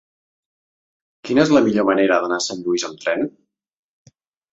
[1.27, 3.29] Quina és la millor manera d'anar a Sant Lluís amb tren?